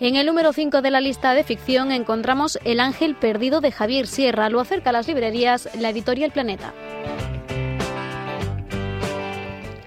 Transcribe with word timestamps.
En 0.00 0.16
el 0.16 0.26
número 0.26 0.52
5 0.52 0.82
de 0.82 0.90
la 0.90 1.00
lista 1.00 1.34
de 1.34 1.44
ficción 1.44 1.92
encontramos 1.92 2.58
El 2.64 2.80
ángel 2.80 3.14
perdido 3.14 3.60
de 3.60 3.70
Javier 3.70 4.08
Sierra. 4.08 4.50
Lo 4.50 4.60
acerca 4.60 4.90
a 4.90 4.92
las 4.92 5.06
librerías 5.06 5.68
la 5.78 5.90
editorial 5.90 6.32
Planeta. 6.32 6.74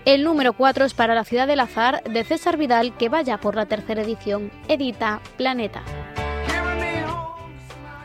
El 0.06 0.24
número 0.24 0.54
4 0.54 0.86
es 0.86 0.94
para 0.94 1.14
la 1.14 1.26
ciudad 1.26 1.46
del 1.46 1.60
azar 1.60 2.02
de 2.04 2.24
César 2.24 2.56
Vidal, 2.56 2.96
que 2.96 3.10
vaya 3.10 3.38
por 3.40 3.56
la 3.56 3.66
tercera 3.66 4.02
edición. 4.02 4.50
Edita 4.70 5.20
Planeta. 5.36 5.84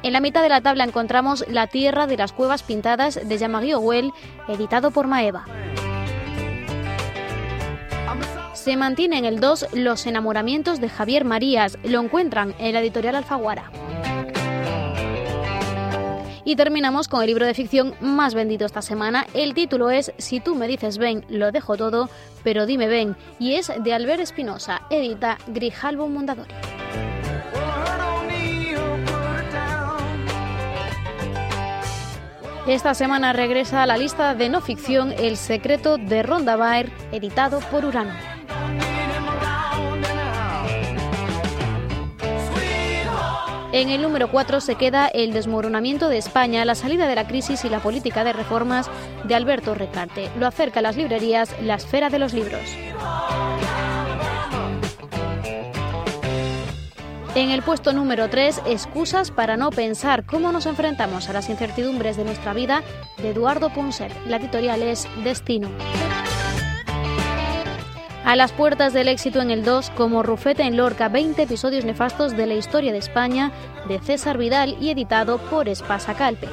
En 0.03 0.13
la 0.13 0.21
mitad 0.21 0.43
de 0.43 0.49
la 0.49 0.61
tabla 0.61 0.83
encontramos 0.83 1.45
La 1.49 1.69
tierra 1.69 2.09
de 2.09 2.17
las 2.17 2.33
cuevas 2.33 2.65
pintadas 2.65 3.29
de 3.29 3.39
Jean-Marie 3.39 3.77
Well, 3.77 4.13
editado 4.49 4.91
por 4.91 5.07
Maeva. 5.07 5.45
Se 8.55 8.77
mantiene 8.77 9.19
en 9.19 9.25
el 9.25 9.41
2 9.41 9.69
Los 9.75 10.07
enamoramientos 10.07 10.81
de 10.81 10.89
Javier 10.89 11.25
Marías. 11.25 11.79
Lo 11.85 12.01
encuentran 12.01 12.55
en 12.59 12.75
la 12.75 12.81
editorial 12.81 13.17
Alfaguara. 13.17 13.71
Y 16.45 16.57
terminamos 16.57 17.09
con 17.09 17.21
el 17.21 17.29
libro 17.29 17.47
de 17.47 17.55
ficción 17.55 17.95
más 18.01 18.35
vendido 18.35 18.67
esta 18.67 18.83
semana. 18.83 19.27
El 19.33 19.55
título 19.55 19.91
es 19.91 20.13
Si 20.19 20.41
tú 20.41 20.55
me 20.55 20.67
dices 20.67 20.99
ven, 20.99 21.25
lo 21.29 21.53
dejo 21.53 21.77
todo, 21.77 22.11
pero 22.43 22.67
dime 22.67 22.89
ven. 22.89 23.17
Y 23.39 23.55
es 23.55 23.73
de 23.77 23.95
Albert 23.95 24.21
Espinosa, 24.21 24.83
edita 24.91 25.39
Grijalbo 25.47 26.09
Mondadori. 26.09 26.51
Esta 32.67 32.95
semana 32.95 33.33
regresa 33.33 33.83
a 33.83 33.87
la 33.87 33.97
lista 33.97 34.37
de 34.37 34.49
no 34.49 34.61
ficción 34.61 35.13
El 35.13 35.37
secreto 35.37 35.99
de 35.99 36.23
Ronda 36.23 36.55
Baer, 36.55 36.93
editado 37.11 37.59
por 37.59 37.85
Urano. 37.85 38.13
En 43.73 43.89
el 43.89 44.01
número 44.01 44.31
4 44.31 44.61
se 44.61 44.77
queda 44.77 45.09
El 45.09 45.33
desmoronamiento 45.33 46.09
de 46.09 46.19
España, 46.19 46.65
la 46.65 46.77
salida 46.77 47.09
de 47.09 47.17
la 47.17 47.27
crisis 47.27 47.65
y 47.65 47.69
la 47.69 47.81
política 47.81 48.23
de 48.23 48.33
reformas 48.33 48.89
de 49.25 49.35
Alberto 49.35 49.75
Recarte. 49.75 50.31
Lo 50.39 50.47
acerca 50.47 50.79
a 50.79 50.83
las 50.83 50.97
librerías 50.97 51.57
La 51.63 51.75
Esfera 51.75 52.11
de 52.11 52.21
los 52.21 52.33
Libros. 52.33 52.61
En 57.35 57.49
el 57.49 57.63
puesto 57.63 57.95
número 57.95 58.29
3, 58.29 58.61
Excusas 58.67 59.31
para 59.31 59.57
no 59.57 59.71
pensar 59.71 60.27
cómo 60.27 60.53
nos 60.53 60.67
enfrentamos 60.67 61.31
a 61.31 61.33
las 61.33 61.49
incertidumbres 61.49 62.19
de 62.19 62.25
nuestra 62.25 62.53
vida, 62.53 62.83
de 63.17 63.31
Eduardo 63.31 63.71
Punset. 63.71 64.13
La 64.27 64.37
editorial 64.37 64.83
es 64.83 65.09
Destino. 65.25 65.71
A 68.27 68.37
las 68.37 68.53
puertas 68.53 68.93
del 68.93 69.09
éxito 69.09 69.41
en 69.41 69.51
el 69.51 69.65
2, 69.65 69.91
como 69.97 70.23
Rufete 70.23 70.65
en 70.65 70.77
Lorca, 70.77 71.09
20 71.09 71.41
episodios 71.43 71.87
nefastos 71.87 72.37
de 72.37 72.47
la 72.47 72.55
historia 72.55 72.93
de 72.93 72.99
España, 72.99 73.51
de 73.89 73.99
César 73.99 74.37
Vidal 74.37 74.77
y 74.79 74.91
editado 74.91 75.39
por 75.39 75.71
Espasa 75.71 76.13
Calpe. 76.13 76.49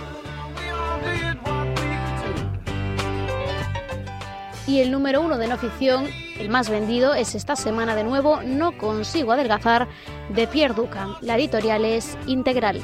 Y 4.66 4.80
el 4.80 4.92
número 4.92 5.22
uno 5.22 5.38
de 5.38 5.48
no 5.50 5.58
ficción, 5.58 6.08
el 6.40 6.50
más 6.50 6.70
vendido, 6.70 7.14
es 7.14 7.36
esta 7.36 7.56
semana 7.56 7.96
de 7.96 8.04
nuevo 8.04 8.42
No 8.44 8.78
consigo 8.78 9.32
adelgazar, 9.34 9.88
de 10.30 10.48
Pierre 10.48 10.74
Ducan. 10.74 11.14
La 11.22 11.36
editorial 11.36 11.86
es 11.86 12.18
Integral. 12.28 12.82